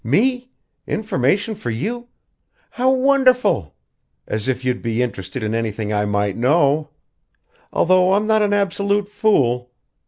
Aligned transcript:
"Me? 0.03 0.49
Information 0.87 1.53
for 1.53 1.69
you? 1.69 2.07
How 2.71 2.91
wonderful! 2.91 3.75
As 4.25 4.47
if 4.47 4.65
you'd 4.65 4.81
be 4.81 5.03
interested 5.03 5.43
in 5.43 5.53
anything 5.53 5.93
I 5.93 6.05
might 6.05 6.35
know! 6.35 6.89
Although 7.71 8.13
I'm 8.15 8.25
not 8.25 8.41
an 8.41 8.51
absolute 8.51 9.07
fool. 9.07 9.69